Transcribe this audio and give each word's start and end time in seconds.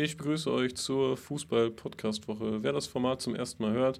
Ich 0.00 0.16
begrüße 0.16 0.48
euch 0.52 0.76
zur 0.76 1.16
Fußball-Podcast-Woche. 1.16 2.62
Wer 2.62 2.72
das 2.72 2.86
Format 2.86 3.20
zum 3.20 3.34
ersten 3.34 3.64
Mal 3.64 3.72
hört, 3.72 3.98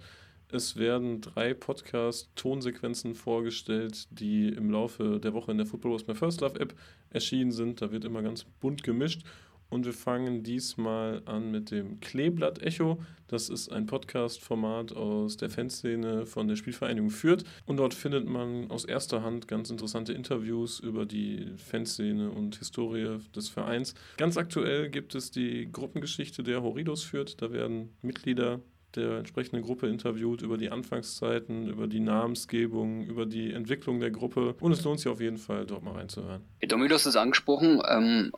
es 0.48 0.76
werden 0.76 1.20
drei 1.20 1.54
Podcast-Tonsequenzen 1.54 3.16
vorgestellt, 3.16 4.06
die 4.12 4.46
im 4.46 4.70
Laufe 4.70 5.18
der 5.18 5.34
Woche 5.34 5.50
in 5.50 5.58
der 5.58 5.66
Football 5.66 5.94
Was 5.94 6.06
My 6.06 6.14
First 6.14 6.40
Love 6.40 6.60
App 6.60 6.72
erschienen 7.10 7.50
sind. 7.50 7.82
Da 7.82 7.90
wird 7.90 8.04
immer 8.04 8.22
ganz 8.22 8.44
bunt 8.44 8.84
gemischt. 8.84 9.22
Und 9.70 9.84
wir 9.84 9.92
fangen 9.92 10.42
diesmal 10.42 11.22
an 11.26 11.50
mit 11.50 11.70
dem 11.70 12.00
Kleeblatt 12.00 12.62
Echo. 12.62 12.98
Das 13.26 13.50
ist 13.50 13.70
ein 13.70 13.84
Podcast-Format 13.84 14.96
aus 14.96 15.36
der 15.36 15.50
Fanszene 15.50 16.24
von 16.24 16.48
der 16.48 16.56
Spielvereinigung 16.56 17.10
Fürth. 17.10 17.44
Und 17.66 17.76
dort 17.76 17.92
findet 17.92 18.26
man 18.26 18.70
aus 18.70 18.86
erster 18.86 19.22
Hand 19.22 19.46
ganz 19.46 19.68
interessante 19.68 20.14
Interviews 20.14 20.80
über 20.80 21.04
die 21.04 21.52
Fanszene 21.56 22.30
und 22.30 22.56
Historie 22.56 23.18
des 23.36 23.50
Vereins. 23.50 23.94
Ganz 24.16 24.38
aktuell 24.38 24.88
gibt 24.88 25.14
es 25.14 25.30
die 25.30 25.70
Gruppengeschichte 25.70 26.42
der 26.42 26.62
Horridos 26.62 27.04
Fürth. 27.04 27.36
Da 27.36 27.52
werden 27.52 27.90
Mitglieder 28.00 28.60
der 28.94 29.18
entsprechenden 29.18 29.62
Gruppe 29.62 29.86
interviewt 29.88 30.40
über 30.40 30.56
die 30.56 30.70
Anfangszeiten, 30.70 31.68
über 31.68 31.86
die 31.86 32.00
Namensgebung, 32.00 33.04
über 33.04 33.26
die 33.26 33.52
Entwicklung 33.52 34.00
der 34.00 34.10
Gruppe. 34.10 34.54
Und 34.60 34.72
es 34.72 34.82
lohnt 34.84 35.00
sich 35.00 35.08
auf 35.08 35.20
jeden 35.20 35.36
Fall, 35.36 35.66
dort 35.66 35.82
mal 35.82 35.92
reinzuhören. 35.92 36.42
Domi, 36.66 36.88
du 36.88 36.94
hast 36.94 37.04
es 37.04 37.16
angesprochen. 37.16 37.82
Ähm, 37.86 38.32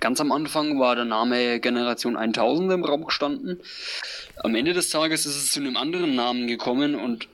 Ganz 0.00 0.20
am 0.20 0.32
Anfang 0.32 0.78
war 0.78 0.94
der 0.96 1.04
Name 1.04 1.60
Generation 1.60 2.16
1000 2.16 2.72
im 2.72 2.84
Raum 2.84 3.06
gestanden. 3.06 3.60
Am 4.42 4.54
Ende 4.54 4.72
des 4.72 4.90
Tages 4.90 5.26
ist 5.26 5.36
es 5.36 5.52
zu 5.52 5.60
einem 5.60 5.76
anderen 5.76 6.14
Namen 6.14 6.46
gekommen 6.46 6.94
und 6.94 7.28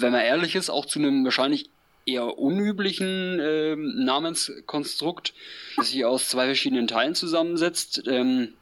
wenn 0.00 0.12
man 0.12 0.22
ehrlich 0.22 0.56
ist, 0.56 0.70
auch 0.70 0.86
zu 0.86 0.98
einem 0.98 1.24
wahrscheinlich 1.24 1.70
eher 2.06 2.38
unüblichen 2.38 3.40
äh, 3.40 3.76
Namenskonstrukt, 3.76 5.34
das 5.76 5.90
sich 5.90 6.04
aus 6.04 6.28
zwei 6.28 6.46
verschiedenen 6.46 6.86
Teilen 6.86 7.14
zusammensetzt. 7.14 8.02
Ähm, 8.06 8.54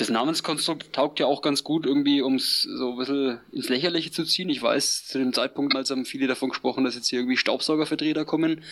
das 0.00 0.08
Namenskonstrukt 0.08 0.94
taugt 0.94 1.20
ja 1.20 1.26
auch 1.26 1.42
ganz 1.42 1.62
gut 1.62 1.84
irgendwie, 1.84 2.22
um 2.22 2.36
es 2.36 2.62
so 2.62 2.92
ein 2.92 2.96
bisschen 2.96 3.40
ins 3.52 3.68
Lächerliche 3.68 4.10
zu 4.10 4.24
ziehen. 4.24 4.48
Ich 4.48 4.62
weiß, 4.62 5.06
zu 5.06 5.18
dem 5.18 5.34
Zeitpunkt, 5.34 5.76
als 5.76 5.90
haben 5.90 6.06
viele 6.06 6.26
davon 6.26 6.48
gesprochen, 6.48 6.84
dass 6.84 6.94
jetzt 6.94 7.08
hier 7.08 7.18
irgendwie 7.18 7.36
Staubsaugervertreter 7.36 8.24
kommen. 8.24 8.64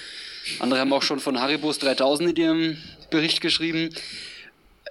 Andere 0.58 0.80
haben 0.80 0.92
auch 0.92 1.02
schon 1.02 1.20
von 1.20 1.39
Haribos 1.39 1.78
3000 1.80 2.30
in 2.30 2.36
ihrem 2.36 2.77
Bericht 3.11 3.42
geschrieben. 3.42 3.91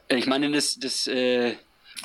Ich 0.10 0.28
meine, 0.28 0.52
das, 0.52 0.78
das, 0.80 1.08
äh, 1.08 1.56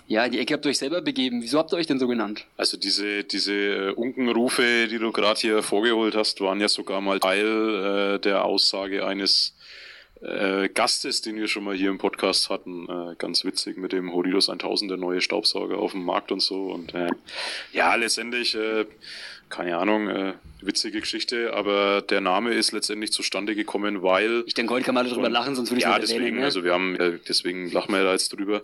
ja, 0.07 0.27
die 0.31 0.39
Ecke 0.39 0.55
habt 0.55 0.65
ihr 0.65 0.71
euch 0.71 0.79
selber 0.79 1.03
begeben. 1.03 1.43
Wieso 1.43 1.59
habt 1.59 1.73
ihr 1.75 1.77
euch 1.77 1.87
denn 1.87 1.99
so 1.99 2.09
genannt? 2.09 2.47
Also 2.57 2.79
diese, 2.79 3.25
diese 3.25 3.53
äh, 3.53 3.91
Unkenrufe, 3.91 4.89
die 4.89 4.99
du 4.99 5.13
gerade 5.13 5.41
hier 5.41 5.63
vorgeholt 5.63 6.15
hast, 6.15 6.41
waren 6.41 6.59
ja 6.59 6.69
sogar 6.69 7.03
mal 7.03 7.21
Teil 7.21 8.15
äh, 8.15 8.19
der 8.19 8.47
Aussage 8.47 9.05
eines 9.05 9.55
äh, 10.23 10.69
Gastes, 10.69 11.21
den 11.23 11.37
wir 11.37 11.49
schon 11.49 11.65
mal 11.65 11.75
hier 11.75 11.91
im 11.91 11.99
Podcast 11.99 12.51
hatten. 12.51 12.89
Äh, 12.89 13.17
ganz 13.17 13.45
witzig 13.45 13.77
mit 13.77 13.93
dem 13.93 14.13
Horidos 14.13 14.49
1000, 14.49 14.91
der 14.91 14.99
neue 14.99 15.21
Staubsauger 15.21 15.79
auf 15.79 15.93
dem 15.93 16.05
Markt 16.05 16.33
und 16.33 16.41
so. 16.41 16.71
Und 16.73 16.95
äh, 16.95 17.11
ja, 17.73 17.95
letztendlich, 17.95 18.55
äh, 18.55 18.87
keine 19.53 19.77
Ahnung, 19.77 20.09
äh, 20.09 20.33
witzige 20.63 21.01
Geschichte, 21.01 21.53
aber 21.53 22.01
der 22.01 22.23
Name 22.23 22.55
ist 22.55 22.73
letztendlich 22.73 23.13
zustande 23.13 23.55
gekommen, 23.55 24.03
weil. 24.03 24.45
Ich 24.47 24.55
denke, 24.55 24.73
heute 24.73 24.87
kann 24.87 24.95
man 24.95 25.07
darüber 25.07 25.27
und, 25.27 25.33
lachen, 25.33 25.55
sonst 25.55 25.71
würde 25.71 25.81
ich 25.81 25.85
Ja, 25.85 25.99
deswegen, 25.99 26.21
erwähnen, 26.21 26.39
ne? 26.39 26.45
also 26.47 26.65
wir 26.65 26.73
haben, 26.73 26.97
äh, 26.97 27.19
deswegen 27.29 27.71
lachen 27.71 27.95
wir 27.95 28.03
da 28.03 28.13
jetzt 28.13 28.33
drüber. 28.33 28.63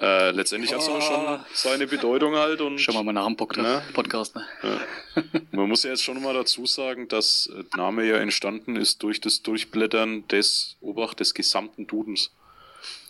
Äh, 0.00 0.30
letztendlich 0.30 0.72
oh. 0.72 0.76
hat 0.76 0.98
es 0.98 1.04
schon 1.04 1.40
seine 1.52 1.86
Bedeutung 1.86 2.36
halt 2.36 2.62
und. 2.62 2.78
Schauen 2.78 2.94
wir 2.94 3.02
mal 3.02 3.12
nach 3.12 3.26
dem 3.26 3.36
Podcast. 3.36 3.86
Ne? 3.86 3.92
Podcast 3.92 4.34
ne? 4.34 4.44
Ja. 4.62 5.22
Man 5.52 5.68
muss 5.68 5.82
ja 5.82 5.90
jetzt 5.90 6.02
schon 6.02 6.20
mal 6.22 6.32
dazu 6.32 6.64
sagen, 6.64 7.06
dass 7.08 7.50
der 7.54 7.76
Name 7.76 8.06
ja 8.06 8.16
entstanden 8.16 8.76
ist 8.76 9.02
durch 9.02 9.20
das 9.20 9.42
Durchblättern 9.42 10.26
des 10.28 10.78
Obacht 10.80 11.20
des 11.20 11.34
gesamten 11.34 11.86
Dudens. 11.86 12.30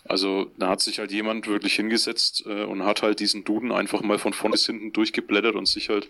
Also 0.05 0.51
da 0.57 0.69
hat 0.69 0.81
sich 0.81 0.99
halt 0.99 1.11
jemand 1.11 1.47
wirklich 1.47 1.75
hingesetzt 1.75 2.43
äh, 2.47 2.63
und 2.63 2.83
hat 2.83 3.03
halt 3.03 3.19
diesen 3.19 3.43
Duden 3.43 3.71
einfach 3.71 4.01
mal 4.01 4.17
von 4.17 4.33
vorne 4.33 4.53
bis 4.53 4.65
hinten 4.65 4.93
durchgeblättert 4.93 5.55
und 5.55 5.67
sich 5.67 5.89
halt 5.89 6.09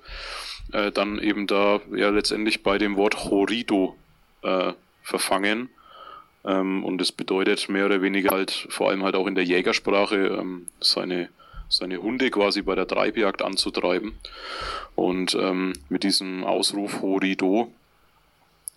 äh, 0.72 0.92
dann 0.92 1.20
eben 1.20 1.48
da 1.48 1.82
ja 1.94 2.10
letztendlich 2.10 2.64
bei 2.64 2.78
dem 2.78 2.96
Wort 2.96 3.26
Horido 3.26 3.96
äh, 4.44 4.74
verfangen. 5.04 5.70
Ähm, 6.46 6.84
und 6.84 7.00
das 7.00 7.12
bedeutet 7.12 7.70
mehr 7.70 7.86
oder 7.86 8.02
weniger 8.02 8.32
halt 8.32 8.68
vor 8.70 8.90
allem 8.90 9.04
halt 9.04 9.16
auch 9.16 9.28
in 9.28 9.36
der 9.36 9.46
Jägersprache 9.46 10.38
ähm, 10.40 10.68
seine 10.80 11.30
seine 11.72 12.02
Hunde 12.02 12.30
quasi 12.30 12.62
bei 12.62 12.76
der 12.76 12.88
Treibjagd 12.88 13.42
anzutreiben. 13.42 14.14
Und 14.96 15.36
ähm, 15.36 15.74
mit 15.90 16.04
diesem 16.04 16.44
Ausruf 16.44 17.02
Horido 17.02 17.72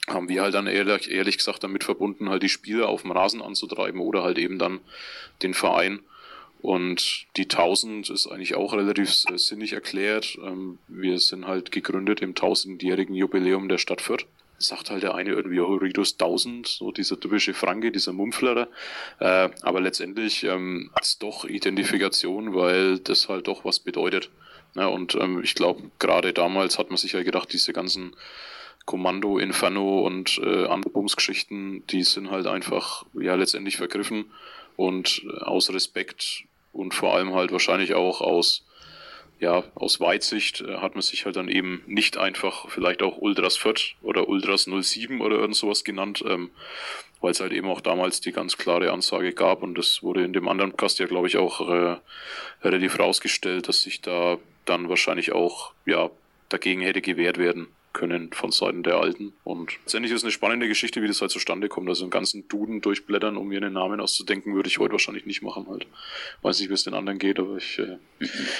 haben 0.09 0.28
wir 0.28 0.42
halt 0.42 0.54
dann 0.54 0.66
ehrlich, 0.66 1.10
ehrlich 1.10 1.38
gesagt 1.38 1.65
damit 1.65 1.84
verbunden, 1.84 2.28
halt 2.28 2.42
die 2.42 2.48
Spieler 2.48 2.88
auf 2.88 3.03
dem 3.03 3.12
Rasen 3.12 3.41
anzutreiben 3.41 4.00
oder 4.00 4.22
halt 4.22 4.38
eben 4.38 4.59
dann 4.59 4.81
den 5.42 5.54
Verein. 5.54 6.00
Und 6.60 7.26
die 7.37 7.42
1000 7.42 8.09
ist 8.09 8.26
eigentlich 8.26 8.54
auch 8.54 8.72
relativ 8.72 9.10
sinnig 9.12 9.75
erklärt. 9.75 10.38
Ähm, 10.43 10.78
wir 10.88 11.19
sind 11.19 11.47
halt 11.47 11.72
gegründet 11.72 12.22
im 12.22 12.34
tausendjährigen 12.34 13.14
Jubiläum 13.14 13.69
der 13.69 13.76
Stadt 13.76 14.00
Fürth. 14.00 14.26
Sagt 14.56 14.91
halt 14.91 15.03
der 15.03 15.14
eine 15.14 15.31
irgendwie 15.31 15.60
Horridus 15.60 16.12
1000, 16.14 16.66
so 16.66 16.91
dieser 16.91 17.20
typische 17.20 17.53
Franke, 17.53 17.93
dieser 17.93 18.14
Mumpflerer. 18.14 18.69
Äh, 19.19 19.50
aber 19.60 19.82
letztendlich 19.82 20.44
ähm, 20.44 20.91
ist 21.03 21.22
doch 21.22 21.44
Identifikation, 21.44 22.54
weil 22.54 22.98
das 22.98 23.28
halt 23.28 23.47
doch 23.47 23.66
was 23.66 23.78
bedeutet. 23.78 24.31
Ja, 24.75 24.87
und 24.87 25.14
ähm, 25.16 25.43
ich 25.44 25.54
glaube, 25.54 25.91
gerade 25.98 26.32
damals 26.32 26.78
hat 26.78 26.88
man 26.88 26.97
sich 26.97 27.12
ja 27.12 27.22
gedacht, 27.22 27.53
diese 27.53 27.75
ganzen 27.75 28.16
Kommando, 28.84 29.38
Inferno 29.38 30.00
und 30.00 30.38
äh, 30.38 30.66
andere 30.66 30.92
Bumsgeschichten, 30.92 31.86
die 31.86 32.02
sind 32.02 32.30
halt 32.30 32.46
einfach 32.46 33.04
ja 33.14 33.34
letztendlich 33.34 33.76
vergriffen 33.76 34.30
und 34.76 35.22
äh, 35.24 35.44
aus 35.44 35.72
Respekt 35.72 36.44
und 36.72 36.92
vor 36.92 37.14
allem 37.14 37.34
halt 37.34 37.52
wahrscheinlich 37.52 37.94
auch 37.94 38.20
aus 38.20 38.64
ja, 39.40 39.64
aus 39.74 40.00
Weitsicht 40.00 40.60
äh, 40.60 40.76
hat 40.76 40.94
man 40.94 41.02
sich 41.02 41.24
halt 41.24 41.36
dann 41.36 41.48
eben 41.48 41.82
nicht 41.86 42.16
einfach 42.16 42.70
vielleicht 42.70 43.02
auch 43.02 43.18
Ultras 43.18 43.56
Fürth 43.56 43.96
oder 44.02 44.28
Ultras 44.28 44.64
07 44.64 45.20
oder 45.20 45.36
irgend 45.36 45.56
sowas 45.56 45.84
genannt, 45.84 46.22
ähm, 46.26 46.50
weil 47.20 47.32
es 47.32 47.40
halt 47.40 47.52
eben 47.52 47.68
auch 47.68 47.80
damals 47.80 48.20
die 48.20 48.32
ganz 48.32 48.56
klare 48.56 48.92
Ansage 48.92 49.32
gab 49.32 49.62
und 49.62 49.76
das 49.76 50.02
wurde 50.02 50.24
in 50.24 50.32
dem 50.32 50.46
anderen 50.46 50.70
Podcast 50.70 50.98
ja, 50.98 51.06
glaube 51.06 51.26
ich, 51.26 51.36
auch 51.36 51.68
äh, 51.68 51.96
relativ 52.62 52.98
rausgestellt, 52.98 53.68
dass 53.68 53.82
sich 53.82 54.02
da 54.02 54.38
dann 54.66 54.88
wahrscheinlich 54.88 55.32
auch 55.32 55.72
ja 55.84 56.10
dagegen 56.48 56.82
hätte 56.82 57.00
gewehrt 57.00 57.38
werden 57.38 57.68
können 57.94 58.31
von 58.32 58.53
Seiten 58.53 58.82
der 58.82 58.97
Alten. 58.97 59.32
Und 59.44 59.72
letztendlich 59.84 60.12
ist 60.12 60.19
es 60.19 60.25
eine 60.25 60.32
spannende 60.32 60.69
Geschichte, 60.69 61.00
wie 61.00 61.06
das 61.06 61.22
halt 61.22 61.31
zustande 61.31 61.71
kommt. 61.71 61.88
Also 61.88 62.05
einen 62.05 62.10
ganzen 62.10 62.47
Duden 62.49 62.82
durchblättern, 62.82 63.38
um 63.38 63.49
mir 63.49 63.56
einen 63.56 63.72
Namen 63.72 64.00
auszudenken, 64.00 64.55
würde 64.55 64.69
ich 64.69 64.78
heute 64.78 64.93
wahrscheinlich 64.93 65.25
nicht 65.25 65.41
machen 65.41 65.66
halt. 65.69 65.87
Weiß 66.43 66.60
nicht, 66.60 66.69
wie 66.69 66.75
es 66.75 66.84
den 66.84 66.93
anderen 66.93 67.19
geht, 67.19 67.38
aber 67.38 67.56
ich, 67.56 67.78
äh, 67.78 67.97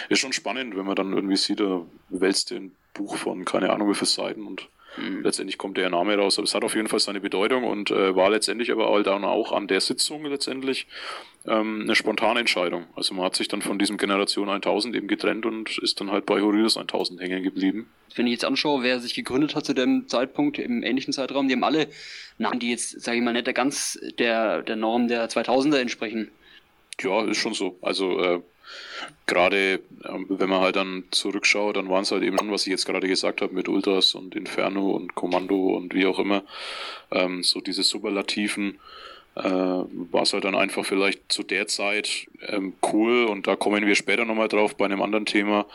ist 0.09 0.21
schon 0.21 0.33
spannend, 0.33 0.75
wenn 0.75 0.87
man 0.87 0.97
dann 0.97 1.13
irgendwie 1.13 1.37
sieht, 1.37 1.61
da 1.61 1.85
wälzt 2.09 2.51
ein 2.53 2.73
Buch 2.95 3.17
von 3.17 3.45
keine 3.45 3.71
Ahnung 3.71 3.91
wie 3.91 3.95
viele 3.95 4.07
Seiten 4.07 4.47
und 4.47 4.69
Mhm. 4.97 5.23
Letztendlich 5.23 5.59
kommt 5.59 5.77
der 5.77 5.91
Name 5.91 6.17
raus, 6.17 6.39
aber 6.39 6.45
es 6.45 6.55
hat 6.55 6.65
auf 6.65 6.75
jeden 6.75 6.89
Fall 6.89 7.01
seine 7.01 7.21
Bedeutung 7.21 7.65
und 7.65 7.91
äh, 7.91 8.15
war 8.15 8.31
letztendlich 8.31 8.71
aber 8.71 8.91
halt 8.91 9.07
dann 9.07 9.25
auch 9.25 9.53
an 9.53 9.67
der 9.67 9.81
Sitzung 9.81 10.25
letztendlich 10.27 10.87
ähm, 11.47 11.83
eine 11.83 11.95
spontane 11.95 12.41
Entscheidung. 12.41 12.87
Also 12.95 13.15
man 13.15 13.25
hat 13.25 13.37
sich 13.37 13.49
dann 13.49 13.63
von 13.63 13.79
diesem 13.79 13.97
Generation 13.97 14.49
1000 14.49 14.95
eben 14.97 15.09
getrennt 15.09 15.47
und 15.47 15.79
ist 15.79 16.01
dann 16.01 16.11
halt 16.11 16.27
bei 16.27 16.41
Horridus 16.41 16.77
1000 16.77 17.21
hängen 17.21 17.43
geblieben. 17.43 17.91
Wenn 18.15 18.27
ich 18.27 18.33
jetzt 18.33 18.45
anschaue, 18.45 18.83
wer 18.83 19.01
sich 19.01 19.15
gegründet 19.15 19.55
hat 19.55 19.67
zu 19.67 19.75
dem 19.75 20.07
Zeitpunkt, 20.09 20.59
im 20.59 20.83
ähnlichen 20.83 21.13
Zeitraum, 21.13 21.49
die 21.49 21.55
haben 21.55 21.65
alle 21.65 21.89
Namen, 22.39 22.61
die 22.61 22.71
jetzt, 22.71 23.01
sage 23.01 23.19
ich 23.19 23.23
mal, 23.23 23.33
nicht 23.33 23.47
der 23.47 23.55
ganz 23.55 23.99
der, 24.19 24.63
der 24.63 24.77
Norm 24.77 25.09
der 25.09 25.29
2000er 25.29 25.79
entsprechen. 25.79 26.31
Ja, 27.01 27.25
ist 27.25 27.39
schon 27.39 27.55
so. 27.55 27.77
Also 27.83 28.21
äh, 28.21 28.41
gerade 29.27 29.81
ähm, 30.05 30.27
wenn 30.29 30.49
man 30.49 30.61
halt 30.61 30.77
dann 30.77 31.05
zurückschaut, 31.11 31.77
dann 31.77 31.89
waren 31.89 32.03
es 32.03 32.13
halt 32.13 32.23
eben, 32.23 32.37
was 32.51 32.67
ich 32.67 32.71
jetzt 32.71 32.87
gerade 32.87 33.09
gesagt 33.09 33.41
habe, 33.41 33.55
mit 33.55 33.69
Ultras 33.69 34.15
und 34.15 34.35
Inferno 34.35 34.91
und 34.91 35.15
Kommando 35.15 35.77
und 35.77 35.95
wie 35.95 36.07
auch 36.07 36.19
immer, 36.19 36.43
ähm, 37.11 37.43
so 37.43 37.61
diese 37.61 37.83
Superlativen, 37.83 38.79
äh, 39.37 39.43
war 39.43 40.23
es 40.23 40.33
halt 40.33 40.45
dann 40.45 40.55
einfach 40.55 40.85
vielleicht 40.85 41.33
zu 41.33 41.43
der 41.43 41.67
Zeit 41.67 42.29
ähm, 42.47 42.75
cool 42.93 43.25
und 43.25 43.47
da 43.47 43.57
kommen 43.57 43.87
wir 43.87 43.95
später 43.95 44.25
nochmal 44.25 44.49
drauf 44.49 44.77
bei 44.77 44.85
einem 44.85 45.03
anderen 45.03 45.27
Thema, 45.27 45.67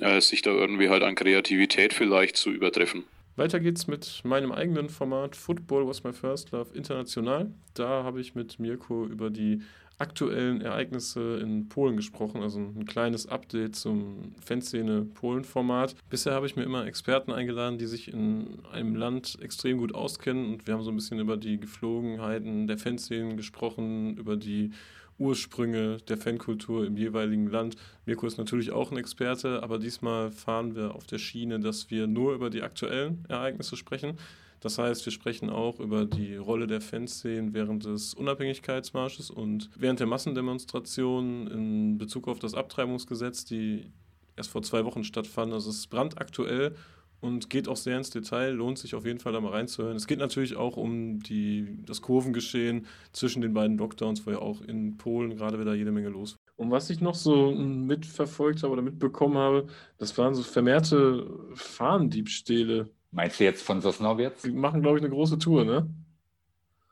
äh, 0.00 0.20
sich 0.20 0.42
da 0.42 0.50
irgendwie 0.50 0.88
halt 0.88 1.02
an 1.02 1.14
Kreativität 1.14 1.92
vielleicht 1.92 2.36
zu 2.36 2.50
übertreffen. 2.50 3.04
Weiter 3.36 3.60
geht's 3.60 3.86
mit 3.86 4.22
meinem 4.24 4.50
eigenen 4.50 4.88
Format 4.88 5.36
Football 5.36 5.86
Was 5.86 6.04
My 6.04 6.12
First 6.14 6.52
Love 6.52 6.74
International. 6.74 7.50
Da 7.74 8.02
habe 8.02 8.20
ich 8.20 8.34
mit 8.34 8.58
Mirko 8.58 9.04
über 9.04 9.28
die 9.28 9.60
aktuellen 9.98 10.60
Ereignisse 10.60 11.38
in 11.38 11.68
Polen 11.68 11.96
gesprochen, 11.96 12.42
also 12.42 12.58
ein 12.58 12.84
kleines 12.84 13.26
Update 13.26 13.76
zum 13.76 14.34
Fanszene-Polen-Format. 14.44 15.96
Bisher 16.10 16.34
habe 16.34 16.46
ich 16.46 16.56
mir 16.56 16.64
immer 16.64 16.86
Experten 16.86 17.32
eingeladen, 17.32 17.78
die 17.78 17.86
sich 17.86 18.12
in 18.12 18.58
einem 18.70 18.94
Land 18.94 19.38
extrem 19.40 19.78
gut 19.78 19.94
auskennen 19.94 20.52
und 20.52 20.66
wir 20.66 20.74
haben 20.74 20.82
so 20.82 20.90
ein 20.90 20.96
bisschen 20.96 21.18
über 21.18 21.36
die 21.36 21.58
Geflogenheiten 21.58 22.66
der 22.66 22.78
Fanszenen 22.78 23.36
gesprochen, 23.36 24.16
über 24.18 24.36
die 24.36 24.70
Ursprünge 25.18 25.98
der 26.08 26.18
Fankultur 26.18 26.86
im 26.86 26.96
jeweiligen 26.96 27.46
Land. 27.46 27.76
Mirko 28.04 28.26
ist 28.26 28.36
natürlich 28.36 28.72
auch 28.72 28.90
ein 28.90 28.98
Experte, 28.98 29.62
aber 29.62 29.78
diesmal 29.78 30.30
fahren 30.30 30.76
wir 30.76 30.94
auf 30.94 31.06
der 31.06 31.18
Schiene, 31.18 31.58
dass 31.58 31.90
wir 31.90 32.06
nur 32.06 32.34
über 32.34 32.50
die 32.50 32.62
aktuellen 32.62 33.24
Ereignisse 33.28 33.76
sprechen. 33.76 34.18
Das 34.60 34.78
heißt, 34.78 35.04
wir 35.04 35.12
sprechen 35.12 35.50
auch 35.50 35.80
über 35.80 36.04
die 36.06 36.36
Rolle 36.36 36.66
der 36.66 36.80
Fanszenen 36.80 37.54
während 37.54 37.84
des 37.84 38.14
Unabhängigkeitsmarsches 38.14 39.30
und 39.30 39.70
während 39.76 40.00
der 40.00 40.06
Massendemonstrationen 40.06 41.46
in 41.48 41.98
Bezug 41.98 42.28
auf 42.28 42.38
das 42.38 42.54
Abtreibungsgesetz, 42.54 43.44
die 43.44 43.90
erst 44.36 44.50
vor 44.50 44.62
zwei 44.62 44.84
Wochen 44.84 45.04
stattfanden. 45.04 45.54
Also 45.54 45.70
es 45.70 45.78
ist 45.78 45.86
brandaktuell 45.88 46.74
und 47.20 47.50
geht 47.50 47.68
auch 47.68 47.76
sehr 47.76 47.96
ins 47.96 48.10
Detail, 48.10 48.50
lohnt 48.50 48.78
sich 48.78 48.94
auf 48.94 49.04
jeden 49.04 49.18
Fall 49.18 49.32
da 49.32 49.40
mal 49.40 49.52
reinzuhören. 49.52 49.96
Es 49.96 50.06
geht 50.06 50.18
natürlich 50.18 50.56
auch 50.56 50.76
um 50.76 51.20
die, 51.20 51.82
das 51.86 52.02
Kurvengeschehen 52.02 52.86
zwischen 53.12 53.42
den 53.42 53.54
beiden 53.54 53.78
Lockdowns, 53.78 54.26
wo 54.26 54.30
ja 54.30 54.38
auch 54.38 54.60
in 54.60 54.96
Polen 54.96 55.36
gerade 55.36 55.58
wieder 55.58 55.74
jede 55.74 55.92
Menge 55.92 56.08
los 56.08 56.32
war. 56.32 56.38
Und 56.56 56.70
was 56.70 56.88
ich 56.88 57.00
noch 57.00 57.14
so 57.14 57.52
mitverfolgt 57.52 58.62
habe 58.62 58.72
oder 58.72 58.82
mitbekommen 58.82 59.36
habe, 59.36 59.66
das 59.98 60.16
waren 60.16 60.34
so 60.34 60.42
vermehrte 60.42 61.26
Fahnendiebstähle. 61.54 62.90
Meinst 63.16 63.40
du 63.40 63.44
jetzt 63.44 63.62
von 63.62 63.80
Sosnowiec? 63.80 64.42
Die 64.42 64.50
machen, 64.50 64.82
glaube 64.82 64.98
ich, 64.98 65.02
eine 65.02 65.10
große 65.10 65.38
Tour, 65.38 65.64
ne? 65.64 65.88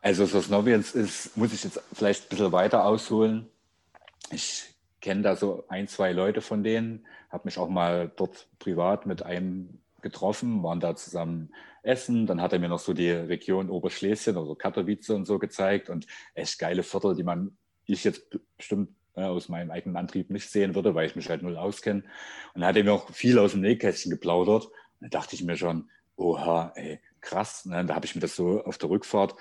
Also 0.01 0.25
Sosnowiec 0.25 0.95
ist, 0.95 1.37
muss 1.37 1.53
ich 1.53 1.63
jetzt 1.63 1.79
vielleicht 1.93 2.25
ein 2.25 2.29
bisschen 2.31 2.51
weiter 2.51 2.87
ausholen. 2.87 3.47
Ich 4.31 4.75
kenne 5.03 5.21
da 5.21 5.37
so 5.37 5.65
ein, 5.69 5.87
zwei 5.87 6.13
Leute 6.13 6.41
von 6.41 6.65
denen, 6.65 7.05
habe 7.29 7.43
mich 7.45 7.59
auch 7.59 7.69
mal 7.69 8.11
dort 8.17 8.49
privat 8.59 9.05
mit 9.05 9.23
einem 9.23 9.81
getroffen, 10.01 10.63
waren 10.63 10.81
da 10.81 10.97
zusammen 10.97 11.53
essen. 11.83 12.27
Dann 12.27 12.41
hat 12.41 12.55
er 12.55 12.59
mir 12.59 12.71
noch 12.71 12.79
so 12.79 12.95
die 12.95 13.11
Region 13.11 13.69
Oberschlesien, 13.69 14.39
also 14.39 14.55
Katowice 14.55 15.11
und 15.11 15.27
so 15.27 15.39
gezeigt 15.39 15.91
und 15.91 16.07
echt 16.33 16.59
geile 16.59 16.83
Viertel, 16.83 17.15
die 17.17 17.23
man, 17.23 17.55
ich 17.85 18.03
jetzt 18.03 18.35
bestimmt 18.57 18.89
äh, 19.15 19.25
aus 19.25 19.51
meinem 19.51 19.71
eigenen 19.71 19.99
Antrieb 19.99 20.31
nicht 20.31 20.49
sehen 20.49 20.75
würde, 20.75 20.95
weil 20.95 21.07
ich 21.07 21.17
mich 21.17 21.29
halt 21.29 21.43
null 21.43 21.59
auskenne. 21.59 22.01
Und 22.55 22.63
dann 22.63 22.69
hat 22.69 22.77
er 22.77 22.85
mir 22.85 22.95
auch 22.95 23.11
viel 23.11 23.39
aus 23.39 23.53
dem 23.53 23.61
Nähkästchen 23.61 24.11
geplaudert. 24.11 24.71
Und 25.01 25.13
da 25.13 25.19
dachte 25.21 25.35
ich 25.35 25.45
mir 25.45 25.59
schon, 25.59 25.91
oha, 26.17 26.73
ey, 26.77 27.01
krass. 27.21 27.65
Ne? 27.67 27.85
Da 27.85 27.95
habe 27.95 28.07
ich 28.07 28.15
mir 28.15 28.21
das 28.21 28.37
so 28.37 28.63
auf 28.65 28.79
der 28.79 28.91
Rückfahrt 28.91 29.35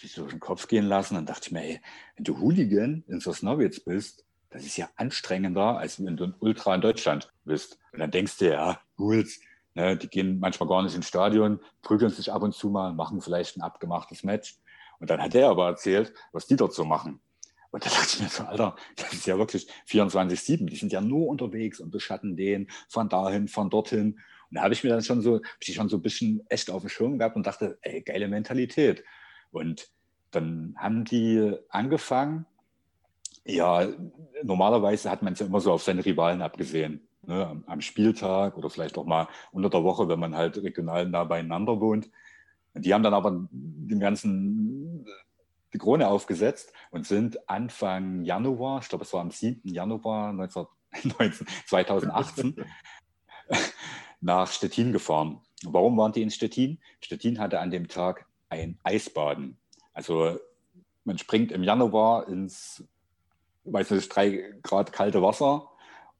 so 0.00 0.26
den 0.26 0.40
Kopf 0.40 0.68
gehen 0.68 0.86
lassen. 0.86 1.14
Dann 1.14 1.26
dachte 1.26 1.46
ich 1.46 1.52
mir, 1.52 1.62
ey, 1.62 1.80
wenn 2.16 2.24
du 2.24 2.38
Hooligan 2.38 3.04
in 3.08 3.20
Sosnowitz 3.20 3.80
bist, 3.80 4.24
das 4.50 4.64
ist 4.64 4.76
ja 4.76 4.88
anstrengender, 4.96 5.78
als 5.78 6.02
wenn 6.02 6.16
du 6.16 6.24
ein 6.24 6.34
Ultra 6.38 6.74
in 6.74 6.80
Deutschland 6.80 7.32
bist. 7.44 7.78
Und 7.92 7.98
dann 7.98 8.10
denkst 8.10 8.38
du, 8.38 8.50
ja, 8.50 8.80
Ghouls, 8.96 9.40
Ne, 9.78 9.96
die 9.96 10.08
gehen 10.08 10.40
manchmal 10.40 10.68
gar 10.68 10.82
nicht 10.82 10.96
ins 10.96 11.06
Stadion, 11.06 11.60
prügeln 11.82 12.10
sich 12.10 12.32
ab 12.32 12.42
und 12.42 12.52
zu 12.52 12.68
mal, 12.68 12.92
machen 12.92 13.20
vielleicht 13.20 13.56
ein 13.56 13.62
abgemachtes 13.62 14.24
Match. 14.24 14.56
Und 14.98 15.08
dann 15.08 15.22
hat 15.22 15.36
er 15.36 15.50
aber 15.50 15.68
erzählt, 15.68 16.12
was 16.32 16.48
die 16.48 16.56
dort 16.56 16.74
so 16.74 16.84
machen. 16.84 17.20
Und 17.70 17.86
da 17.86 17.90
dachte 17.90 18.08
ich 18.16 18.20
mir 18.20 18.28
so, 18.28 18.42
Alter, 18.42 18.74
das 18.96 19.12
ist 19.12 19.26
ja 19.28 19.38
wirklich 19.38 19.68
24-7. 19.88 20.66
Die 20.66 20.74
sind 20.74 20.92
ja 20.92 21.00
nur 21.00 21.28
unterwegs 21.28 21.78
und 21.78 21.92
beschatten 21.92 22.34
den 22.36 22.68
von 22.88 23.08
dahin, 23.08 23.46
von 23.46 23.70
dorthin. 23.70 24.18
Und 24.50 24.56
da 24.56 24.62
habe 24.62 24.74
ich 24.74 24.84
mir 24.84 24.90
dann 24.90 25.02
schon 25.02 25.20
so, 25.20 25.40
ich 25.60 25.74
schon 25.74 25.88
so 25.88 25.96
ein 25.96 26.02
bisschen 26.02 26.42
echt 26.48 26.70
auf 26.70 26.82
dem 26.82 26.88
Schirm 26.88 27.18
gehabt 27.18 27.36
und 27.36 27.46
dachte, 27.46 27.78
ey, 27.82 28.02
geile 28.02 28.28
Mentalität. 28.28 29.04
Und 29.50 29.90
dann 30.30 30.74
haben 30.76 31.04
die 31.04 31.54
angefangen, 31.68 32.46
ja, 33.44 33.88
normalerweise 34.42 35.10
hat 35.10 35.22
man 35.22 35.32
es 35.32 35.38
ja 35.38 35.46
immer 35.46 35.60
so 35.60 35.72
auf 35.72 35.82
seine 35.82 36.04
Rivalen 36.04 36.42
abgesehen 36.42 37.08
ne, 37.28 37.62
am 37.66 37.80
Spieltag 37.80 38.56
oder 38.56 38.70
vielleicht 38.70 38.98
auch 38.98 39.06
mal 39.06 39.28
unter 39.52 39.70
der 39.70 39.84
Woche, 39.84 40.08
wenn 40.08 40.18
man 40.18 40.34
halt 40.34 40.56
regional 40.58 41.08
nah 41.08 41.24
beieinander 41.24 41.80
wohnt. 41.80 42.10
Die 42.74 42.92
haben 42.92 43.02
dann 43.02 43.14
aber 43.14 43.46
den 43.50 44.00
ganzen 44.00 45.06
die 45.74 45.78
Krone 45.78 46.08
aufgesetzt 46.08 46.72
und 46.90 47.06
sind 47.06 47.48
Anfang 47.48 48.24
Januar, 48.24 48.80
ich 48.80 48.88
glaube 48.88 49.04
es 49.04 49.12
war 49.12 49.20
am 49.20 49.30
7. 49.30 49.68
Januar 49.68 50.32
19, 50.32 50.66
2018, 51.66 52.56
nach 54.20 54.50
Stettin 54.50 54.92
gefahren. 54.92 55.40
Warum 55.64 55.96
waren 55.96 56.12
die 56.12 56.22
in 56.22 56.30
Stettin? 56.30 56.78
Stettin 57.00 57.38
hatte 57.38 57.60
an 57.60 57.70
dem 57.70 57.88
Tag 57.88 58.26
ein 58.48 58.78
Eisbaden. 58.82 59.58
Also 59.92 60.38
man 61.04 61.18
springt 61.18 61.52
im 61.52 61.64
Januar 61.64 62.28
ins, 62.28 62.84
weiß 63.64 63.90
nicht, 63.92 64.08
drei 64.08 64.54
Grad 64.62 64.92
kalte 64.92 65.22
Wasser 65.22 65.70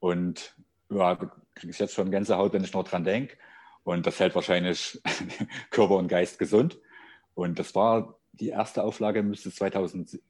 und 0.01 0.55
ja, 0.91 1.17
kriege 1.55 1.71
ich 1.71 1.79
jetzt 1.79 1.95
schon 1.95 2.11
Gänsehaut, 2.11 2.53
wenn 2.53 2.65
ich 2.65 2.73
nur 2.73 2.85
dran 2.85 3.05
denke. 3.05 3.37
Und 3.85 4.07
das 4.07 4.21
hält 4.21 4.35
wahrscheinlich 4.35 5.01
Körper 5.71 5.97
und 5.97 6.09
Geist 6.09 6.39
gesund. 6.39 6.79
Und 7.35 7.59
das 7.59 7.75
war 7.75 8.19
die 8.33 8.49
erste 8.49 8.83
Auflage, 8.83 9.23
müsste 9.23 9.49
es 9.49 9.57
2017 9.57 10.23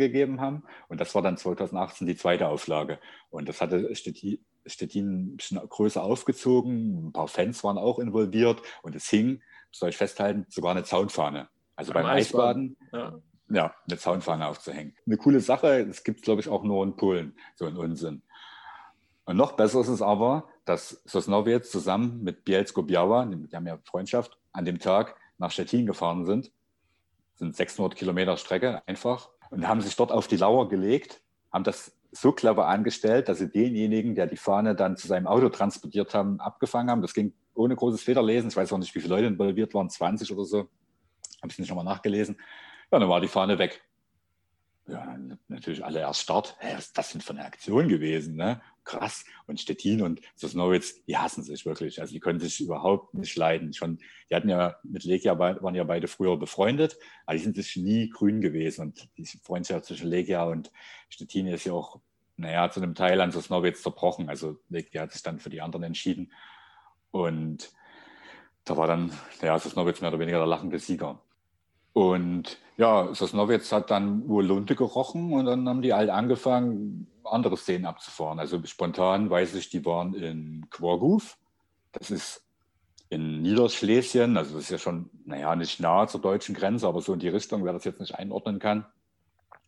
gegeben 0.00 0.40
haben. 0.40 0.64
Und 0.88 1.00
das 1.00 1.14
war 1.14 1.22
dann 1.22 1.36
2018 1.36 2.06
die 2.06 2.16
zweite 2.16 2.48
Auflage. 2.48 2.98
Und 3.30 3.48
das 3.48 3.60
hatte 3.60 3.94
Stettin, 3.94 4.38
Stettin 4.66 5.32
ein 5.32 5.36
bisschen 5.36 5.58
größer 5.58 6.02
aufgezogen. 6.02 7.08
Ein 7.08 7.12
paar 7.12 7.28
Fans 7.28 7.62
waren 7.64 7.78
auch 7.78 7.98
involviert. 7.98 8.62
Und 8.82 8.94
es 8.94 9.08
hing, 9.08 9.42
soll 9.70 9.90
ich 9.90 9.96
festhalten, 9.96 10.46
sogar 10.48 10.72
eine 10.72 10.84
Zaunfahne. 10.84 11.48
Also 11.76 11.92
beim, 11.92 12.04
beim 12.04 12.16
Eisbaden. 12.16 12.76
Eisbaden 12.92 13.22
ja. 13.48 13.56
ja, 13.56 13.74
eine 13.88 13.98
Zaunfahne 13.98 14.46
aufzuhängen. 14.46 14.94
Eine 15.06 15.16
coole 15.16 15.40
Sache, 15.40 15.86
das 15.86 16.04
gibt 16.04 16.20
es, 16.20 16.24
glaube 16.24 16.40
ich, 16.40 16.48
auch 16.48 16.62
nur 16.62 16.82
in 16.84 16.96
Polen, 16.96 17.36
so 17.54 17.66
ein 17.66 17.76
Unsinn. 17.76 18.22
Und 19.26 19.36
noch 19.36 19.52
besser 19.52 19.80
ist 19.80 19.88
es 19.88 20.02
aber, 20.02 20.48
dass 20.64 21.02
Sosnowiec 21.04 21.64
zusammen 21.64 22.22
mit 22.22 22.44
Bielsko-Biała, 22.44 23.26
die 23.26 23.56
haben 23.56 23.66
ja 23.66 23.78
Freundschaft, 23.84 24.38
an 24.52 24.64
dem 24.64 24.78
Tag 24.78 25.16
nach 25.38 25.50
Stettin 25.50 25.84
gefahren 25.84 26.24
sind. 26.24 26.52
Das 27.32 27.40
sind 27.40 27.56
600 27.56 27.96
Kilometer 27.96 28.36
Strecke 28.36 28.82
einfach. 28.86 29.28
Und 29.50 29.68
haben 29.68 29.80
sich 29.80 29.94
dort 29.94 30.10
auf 30.10 30.26
die 30.26 30.36
Lauer 30.36 30.68
gelegt, 30.68 31.20
haben 31.52 31.64
das 31.64 31.92
so 32.20 32.32
clever 32.32 32.66
angestellt, 32.66 33.28
dass 33.28 33.38
sie 33.38 33.50
denjenigen, 33.50 34.14
der 34.14 34.26
die 34.26 34.36
Fahne 34.36 34.74
dann 34.74 34.96
zu 34.96 35.06
seinem 35.06 35.26
Auto 35.26 35.48
transportiert 35.48 36.14
haben, 36.14 36.40
abgefangen 36.40 36.90
haben. 36.90 37.02
Das 37.02 37.14
ging 37.14 37.32
ohne 37.54 37.76
großes 37.76 38.02
Federlesen. 38.02 38.50
Ich 38.50 38.56
weiß 38.56 38.72
auch 38.72 38.78
nicht, 38.78 38.94
wie 38.94 39.00
viele 39.00 39.14
Leute 39.14 39.26
involviert 39.26 39.74
waren, 39.74 39.88
20 39.90 40.32
oder 40.32 40.44
so. 40.44 40.58
Habe 41.42 41.50
ich 41.50 41.58
nicht 41.58 41.68
nochmal 41.68 41.84
nachgelesen. 41.84 42.36
Ja, 42.90 42.98
dann 42.98 43.08
war 43.08 43.20
die 43.20 43.28
Fahne 43.28 43.58
weg. 43.58 43.82
Ja, 44.88 45.16
natürlich 45.48 45.84
alle 45.84 46.00
erst 46.00 46.22
Start. 46.22 46.56
Hä, 46.60 46.74
was 46.76 46.86
ist 46.86 46.98
das 46.98 47.12
denn 47.12 47.20
für 47.20 47.32
eine 47.32 47.44
Aktion 47.44 47.88
gewesen? 47.88 48.36
Ne? 48.36 48.60
krass. 48.86 49.24
Und 49.46 49.60
Stettin 49.60 50.00
und 50.00 50.22
Sosnowitz, 50.34 51.04
die 51.04 51.18
hassen 51.18 51.42
sich 51.42 51.66
wirklich. 51.66 52.00
Also 52.00 52.14
die 52.14 52.20
können 52.20 52.40
sich 52.40 52.60
überhaupt 52.60 53.12
nicht 53.12 53.36
leiden. 53.36 53.74
Schon, 53.74 53.98
die 54.30 54.34
hatten 54.34 54.48
ja 54.48 54.76
mit 54.82 55.04
Legia, 55.04 55.38
waren 55.38 55.74
ja 55.74 55.84
beide 55.84 56.08
früher 56.08 56.38
befreundet, 56.38 56.96
aber 57.26 57.36
die 57.36 57.42
sind 57.42 57.56
sich 57.56 57.76
nie 57.76 58.08
grün 58.08 58.40
gewesen. 58.40 58.80
Und 58.82 59.08
die 59.18 59.26
Freundschaft 59.26 59.84
zwischen 59.84 60.08
Legia 60.08 60.44
und 60.44 60.72
Stettin 61.10 61.48
ist 61.48 61.66
ja 61.66 61.74
auch, 61.74 62.00
naja, 62.36 62.70
zu 62.70 62.80
einem 62.80 62.94
Teil 62.94 63.20
an 63.20 63.32
Sosnowitz 63.32 63.82
zerbrochen. 63.82 64.28
Also 64.28 64.58
Legia 64.68 65.02
hat 65.02 65.12
sich 65.12 65.22
dann 65.22 65.38
für 65.38 65.50
die 65.50 65.60
anderen 65.60 65.84
entschieden. 65.84 66.32
Und 67.10 67.72
da 68.64 68.76
war 68.76 68.86
dann, 68.86 69.12
naja, 69.40 69.58
Sosnowitz 69.58 70.00
mehr 70.00 70.10
oder 70.10 70.18
weniger 70.18 70.38
der 70.38 70.46
lachende 70.46 70.78
Sieger. 70.78 71.20
Und 71.92 72.58
ja, 72.76 73.14
Sosnowitz 73.14 73.72
hat 73.72 73.90
dann 73.90 74.28
wohl 74.28 74.44
Lunte 74.44 74.76
gerochen 74.76 75.32
und 75.32 75.46
dann 75.46 75.66
haben 75.66 75.80
die 75.80 75.94
halt 75.94 76.10
angefangen, 76.10 77.10
andere 77.24 77.56
Szenen 77.56 77.86
abzufahren. 77.86 78.38
Also 78.38 78.62
spontan 78.64 79.30
weiß 79.30 79.54
ich, 79.54 79.70
die 79.70 79.84
waren 79.86 80.14
in 80.14 80.66
Quorguf. 80.68 81.38
Das 81.92 82.10
ist 82.10 82.44
in 83.08 83.40
Niederschlesien, 83.40 84.36
also 84.36 84.56
das 84.56 84.64
ist 84.64 84.70
ja 84.70 84.78
schon, 84.78 85.08
naja, 85.24 85.54
nicht 85.56 85.80
nahe 85.80 86.08
zur 86.08 86.20
deutschen 86.20 86.54
Grenze, 86.54 86.86
aber 86.86 87.00
so 87.00 87.14
in 87.14 87.20
die 87.20 87.28
Richtung, 87.28 87.64
wer 87.64 87.72
das 87.72 87.84
jetzt 87.84 88.00
nicht 88.00 88.14
einordnen 88.14 88.58
kann. 88.58 88.84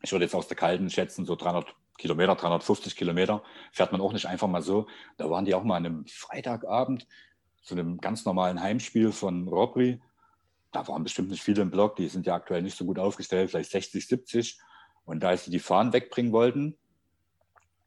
Ich 0.03 0.13
würde 0.13 0.25
jetzt 0.25 0.35
aus 0.35 0.49
der 0.49 0.57
Kalten 0.57 0.91
schätzen, 0.91 1.25
so 1.25 1.37
300 1.37 1.75
Kilometer, 1.99 2.35
350 2.35 2.97
Kilometer, 2.97 3.43
fährt 3.73 3.93
man 3.93 4.01
auch 4.01 4.15
nicht 4.15 4.27
einfach 4.27 4.49
mal 4.49 4.63
so. 4.63 4.87
Da 5.19 5.29
waren 5.29 5.45
die 5.45 5.55
auch 5.55 5.65
mal 5.65 5.77
an 5.77 5.85
einem 5.85 6.07
Freitagabend 6.07 7.07
zu 7.63 7.75
einem 7.75 7.99
ganz 7.99 8.25
normalen 8.25 8.63
Heimspiel 8.63 9.13
von 9.13 9.47
Robri 9.49 10.01
da 10.73 10.87
waren 10.89 11.03
bestimmt 11.03 11.31
nicht 11.31 11.43
viele 11.43 11.63
im 11.63 11.71
Block, 11.71 11.97
die 11.97 12.09
sind 12.09 12.27
ja 12.27 12.35
aktuell 12.35 12.63
nicht 12.63 12.77
so 12.77 12.85
gut 12.85 12.99
aufgestellt, 12.99 13.51
vielleicht 13.51 13.71
60, 13.71 14.07
70. 14.07 14.59
Und 15.05 15.23
da 15.23 15.37
sie 15.37 15.51
die 15.51 15.59
Fahnen 15.59 15.93
wegbringen 15.93 16.33
wollten, 16.33 16.77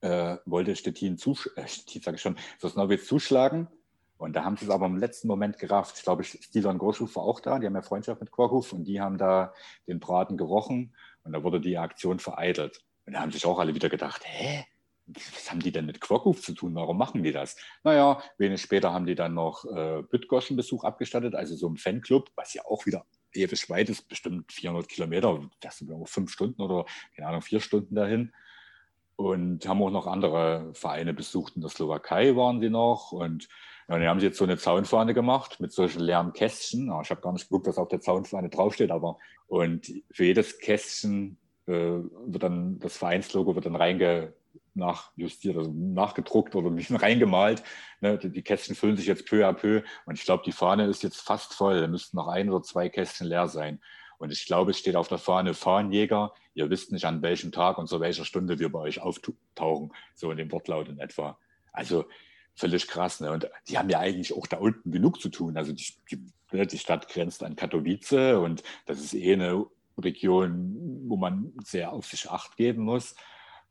äh, 0.02 0.38
wollte 0.46 0.76
Stettin, 0.76 1.18
zusch 1.18 1.50
äh, 1.56 1.68
Stettin 1.68 2.02
sage 2.02 2.16
ich 2.16 2.22
schon, 2.22 2.38
Sosnowitz 2.60 3.06
zuschlagen. 3.06 3.68
Und 4.18 4.36
da 4.36 4.44
haben 4.44 4.58
sie 4.58 4.66
es 4.66 4.72
aber 4.72 4.88
im 4.88 4.98
letzten 4.98 5.28
Moment 5.28 5.58
gerafft. 5.58 5.98
Ich 5.98 6.04
glaube, 6.04 6.24
Stilon 6.24 6.78
Groschhof 6.78 7.16
war 7.16 7.24
auch 7.24 7.40
da, 7.40 7.60
die 7.60 7.66
haben 7.66 7.76
ja 7.76 7.82
Freundschaft 7.82 8.22
mit 8.22 8.32
Korkhof 8.32 8.74
und 8.74 8.86
die 8.86 9.02
haben 9.02 9.18
da 9.18 9.54
den 9.88 10.00
Braten 10.00 10.38
gerochen 10.38 10.96
und 11.24 11.34
da 11.34 11.44
wurde 11.44 11.60
die 11.60 11.78
Aktion 11.78 12.20
vereitelt. 12.20 12.84
Und 13.06 13.14
da 13.14 13.22
haben 13.22 13.32
sich 13.32 13.46
auch 13.46 13.60
alle 13.60 13.76
wieder 13.76 13.90
gedacht, 13.90 14.22
hä, 14.26 14.66
was 15.08 15.50
haben 15.50 15.60
die 15.60 15.72
denn 15.72 15.86
mit 15.86 16.00
Quokuf 16.00 16.42
zu 16.42 16.54
tun? 16.54 16.76
Warum 16.76 16.98
machen 16.98 17.24
die 17.24 17.32
das? 17.32 17.58
Naja, 17.84 18.22
wenig 18.38 18.62
später 18.62 18.94
haben 18.94 19.06
die 19.06 19.16
dann 19.16 19.34
noch 19.34 19.66
äh, 19.66 20.04
Bütgoschen-Besuch 20.04 20.84
abgestattet, 20.84 21.36
also 21.36 21.56
so 21.56 21.68
ein 21.68 21.78
Fanclub, 21.78 22.30
was 22.36 22.54
ja 22.54 22.64
auch 22.66 22.86
wieder 22.86 23.06
ewig 23.34 23.70
weit 23.70 23.90
ist, 23.90 24.08
bestimmt 24.08 24.52
400 24.52 24.88
Kilometer, 24.88 25.50
das 25.62 25.78
sind 25.78 25.92
auch 25.92 26.08
fünf 26.08 26.32
Stunden 26.32 26.62
oder, 26.62 26.86
keine 27.16 27.30
Ahnung, 27.30 27.42
vier 27.42 27.60
Stunden 27.62 27.96
dahin. 27.96 28.34
Und 29.16 29.68
haben 29.68 29.84
auch 29.84 29.92
noch 29.92 30.08
andere 30.08 30.72
Vereine 30.74 31.14
besucht. 31.14 31.56
In 31.56 31.62
der 31.62 31.70
Slowakei 31.70 32.36
waren 32.36 32.60
die 32.60 32.72
noch. 32.72 33.12
Und 33.12 33.48
ja, 33.88 34.00
dann 34.00 34.08
haben 34.08 34.20
sie 34.20 34.26
jetzt 34.26 34.40
so 34.40 34.46
eine 34.46 34.58
Zaunfahne 34.58 35.14
gemacht 35.14 35.60
mit 35.60 35.72
solchen 35.72 36.02
leeren 36.02 36.34
Kästchen. 36.34 36.92
Ich 37.04 37.12
habe 37.12 37.22
gar 37.22 37.32
nicht 37.32 37.48
geguckt, 37.48 37.68
was 37.68 37.78
auf 37.78 37.90
der 37.90 38.02
Zaunfahne 38.02 38.50
draufsteht, 38.50 38.90
aber 38.90 39.20
und 39.48 39.92
für 40.12 40.26
jedes 40.26 40.58
Kästchen 40.58 41.38
wird 41.66 42.44
dann 42.44 42.80
das 42.80 42.98
Vereinslogo 42.98 43.56
wird 43.56 43.66
dann 43.66 43.76
reinge 43.76 44.34
nachjustiert, 44.74 45.58
also 45.58 45.72
nachgedruckt 45.72 46.56
oder 46.56 46.68
ein 46.72 46.76
bisschen 46.76 46.96
reingemalt. 46.96 47.64
Ne? 48.00 48.18
Die 48.18 48.42
Kästchen 48.42 48.76
füllen 48.76 48.98
sich 48.98 49.08
jetzt 49.08 49.28
peu 49.28 49.48
à 49.48 49.54
peu 49.54 49.84
und 50.06 50.18
ich 50.18 50.24
glaube, 50.24 50.44
die 50.46 50.52
Fahne 50.52 50.86
ist 50.86 51.04
jetzt 51.04 51.22
fast 51.22 51.54
voll. 51.54 51.82
Da 51.82 51.88
müssten 51.88 52.18
noch 52.18 52.28
ein 52.28 52.50
oder 52.50 52.64
zwei 52.64 52.90
Kästchen 52.90 53.28
leer 53.28 53.48
sein. 53.48 53.80
Und 54.18 54.32
ich 54.32 54.46
glaube, 54.46 54.72
es 54.72 54.78
steht 54.78 54.96
auf 54.96 55.08
der 55.08 55.18
Fahne 55.18 55.56
Fahnenjäger. 55.56 56.34
Ihr 56.54 56.70
wisst 56.70 56.92
nicht, 56.92 57.06
an 57.06 57.24
welchem 57.24 57.52
Tag 57.52 57.80
und 57.80 57.88
zu 57.88 58.00
welcher 58.00 58.24
Stunde 58.24 58.60
wir 58.60 58.72
bei 58.72 58.80
euch 58.80 59.02
auftauchen. 59.02 59.92
So 60.14 60.30
in 60.30 60.38
dem 60.38 60.52
Wortlaut 60.52 60.90
in 60.90 61.00
etwa. 61.00 61.40
Also 61.74 62.06
völlig 62.54 62.88
krass. 62.88 63.20
Ne? 63.20 63.32
Und 63.32 63.50
die 63.68 63.80
haben 63.80 63.90
ja 63.90 64.00
eigentlich 64.00 64.34
auch 64.34 64.46
da 64.46 64.58
unten 64.58 64.92
genug 64.92 65.20
zu 65.20 65.30
tun. 65.30 65.58
Also 65.58 65.74
die, 65.74 65.86
die, 66.12 66.24
ne, 66.52 66.68
die 66.68 66.78
Stadt 66.78 67.08
grenzt 67.08 67.44
an 67.44 67.56
Katowice 67.56 68.38
und 68.38 68.62
das 68.86 69.00
ist 69.00 69.16
eh 69.16 69.34
eine 69.34 69.66
Region, 69.98 71.02
wo 71.08 71.18
man 71.18 71.54
sehr 71.64 71.92
auf 71.92 72.06
sich 72.06 72.30
acht 72.30 72.58
geben 72.58 72.84
muss. 72.84 73.16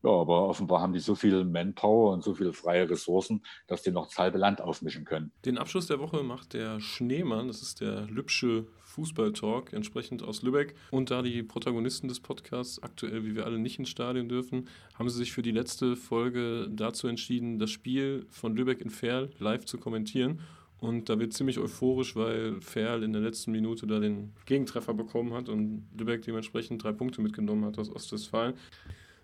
Ja, 0.02 0.10
aber 0.10 0.48
offenbar 0.48 0.80
haben 0.80 0.94
die 0.94 1.00
so 1.00 1.14
viel 1.14 1.44
Manpower 1.44 2.12
und 2.12 2.24
so 2.24 2.34
viele 2.34 2.54
freie 2.54 2.88
Ressourcen, 2.88 3.42
dass 3.66 3.82
die 3.82 3.90
noch 3.90 4.06
das 4.06 4.16
halbe 4.16 4.38
Land 4.38 4.62
aufmischen 4.62 5.04
können. 5.04 5.30
Den 5.44 5.58
Abschluss 5.58 5.88
der 5.88 5.98
Woche 5.98 6.22
macht 6.22 6.54
der 6.54 6.80
Schneemann, 6.80 7.48
das 7.48 7.60
ist 7.60 7.82
der 7.82 8.06
Lübsche 8.06 8.66
Fußballtalk, 8.84 9.74
entsprechend 9.74 10.22
aus 10.22 10.40
Lübeck. 10.40 10.74
Und 10.90 11.10
da 11.10 11.20
die 11.20 11.42
Protagonisten 11.42 12.08
des 12.08 12.20
Podcasts 12.20 12.82
aktuell, 12.82 13.24
wie 13.24 13.36
wir 13.36 13.44
alle, 13.44 13.58
nicht 13.58 13.78
ins 13.78 13.90
Stadion 13.90 14.28
dürfen, 14.28 14.68
haben 14.94 15.10
sie 15.10 15.18
sich 15.18 15.32
für 15.32 15.42
die 15.42 15.52
letzte 15.52 15.96
Folge 15.96 16.68
dazu 16.70 17.06
entschieden, 17.06 17.58
das 17.58 17.70
Spiel 17.70 18.26
von 18.30 18.56
Lübeck 18.56 18.80
in 18.80 18.90
Ferl 18.90 19.30
live 19.38 19.66
zu 19.66 19.76
kommentieren. 19.76 20.40
Und 20.80 21.08
da 21.10 21.18
wird 21.18 21.34
ziemlich 21.34 21.58
euphorisch, 21.58 22.16
weil 22.16 22.62
Ferl 22.62 23.02
in 23.02 23.12
der 23.12 23.20
letzten 23.20 23.52
Minute 23.52 23.86
da 23.86 24.00
den 24.00 24.32
Gegentreffer 24.46 24.94
bekommen 24.94 25.34
hat 25.34 25.50
und 25.50 25.86
Lübeck 25.96 26.22
dementsprechend 26.22 26.82
drei 26.82 26.92
Punkte 26.92 27.20
mitgenommen 27.20 27.66
hat 27.66 27.78
aus 27.78 27.94
Ostwestfalen. 27.94 28.54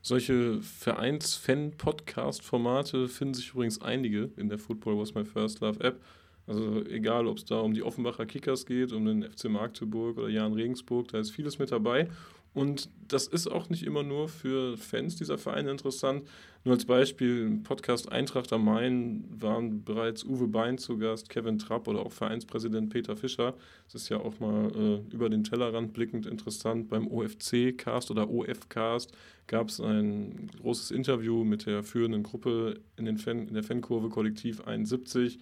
Solche 0.03 0.61
Vereins-Fan-Podcast-Formate 0.61 3.09
finden 3.09 3.35
sich 3.35 3.51
übrigens 3.51 3.81
einige 3.81 4.31
in 4.37 4.49
der 4.49 4.59
Football 4.59 4.99
Was 4.99 5.15
My 5.15 5.25
First 5.25 5.61
Love 5.61 5.83
App. 5.83 6.01
Also 6.47 6.85
egal, 6.85 7.27
ob 7.27 7.39
es 7.39 7.45
da 7.45 7.59
um 7.59 7.75
die 7.75 7.83
Offenbacher 7.83 8.27
Kickers 8.27 8.67
geht, 8.67 8.93
um 8.93 9.05
den 9.05 9.25
FC 9.25 9.47
Magdeburg 9.47 10.19
oder 10.19 10.29
Jan 10.29 10.53
Regensburg, 10.53 11.09
da 11.09 11.19
ist 11.19 11.33
vieles 11.33 11.59
mit 11.59 11.73
dabei. 11.73 12.09
Und 12.57 12.89
das 13.07 13.27
ist 13.27 13.49
auch 13.49 13.69
nicht 13.69 13.83
immer 13.83 14.03
nur 14.03 14.31
für 14.31 14.79
Fans 14.79 15.15
dieser 15.17 15.37
Vereine 15.37 15.71
interessant. 15.71 16.27
Nur 16.65 16.73
als 16.73 16.87
Beispiel 16.87 17.43
im 17.43 17.63
Podcast 17.63 18.11
Eintracht 18.11 18.51
am 18.51 18.65
Main 18.65 19.25
waren 19.29 19.85
bereits 19.85 20.25
Uwe 20.25 20.49
Bein 20.49 20.79
zu 20.79 20.97
Gast, 20.97 21.29
Kevin 21.29 21.59
Trapp 21.59 21.87
oder 21.87 22.01
auch 22.01 22.13
Vereinspräsident 22.13 22.89
Peter 22.89 23.15
Fischer. 23.15 23.53
Das 23.85 23.97
ist 24.01 24.09
ja 24.09 24.17
auch 24.17 24.41
mal 24.41 24.73
äh, 24.75 25.15
über 25.15 25.29
den 25.29 25.45
Tellerrand 25.45 25.93
blickend 25.93 26.25
interessant. 26.25 26.89
Beim 26.89 27.09
OFC-Cast 27.09 28.11
oder 28.11 28.31
OF-Cast 28.31 29.13
gab 29.49 29.69
es 29.69 29.79
ein 29.79 30.49
großes 30.63 30.93
Interview 30.93 31.45
mit 31.45 31.67
der 31.67 31.83
führenden 31.83 32.23
Gruppe 32.23 32.81
in, 32.97 33.05
den 33.05 33.19
Fan, 33.19 33.49
in 33.49 33.53
der 33.53 33.65
Fankurve 33.65 34.09
Kollektiv 34.09 34.67
71 34.67 35.41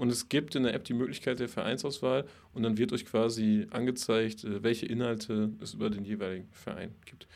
und 0.00 0.10
es 0.10 0.30
gibt 0.30 0.54
in 0.54 0.62
der 0.62 0.72
App 0.72 0.84
die 0.84 0.94
Möglichkeit 0.94 1.40
der 1.40 1.48
Vereinsauswahl 1.50 2.24
und 2.54 2.62
dann 2.62 2.78
wird 2.78 2.90
euch 2.94 3.04
quasi 3.04 3.66
angezeigt, 3.70 4.44
äh, 4.44 4.62
welche 4.62 4.86
Inhalte 4.86 5.50
es 5.60 5.74
über 5.74 5.90
den 5.90 6.06
jeweiligen 6.06 6.48
Verein 6.52 6.94
gibt. 7.04 7.26